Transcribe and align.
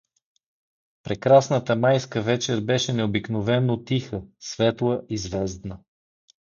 Прекрасната 1.03 1.75
майска 1.75 2.21
вечер 2.21 2.61
беше 2.61 2.93
необикновено 2.93 3.83
тиха, 3.83 4.21
светла 4.39 5.01
и 5.09 5.17
звездна. 5.17 5.79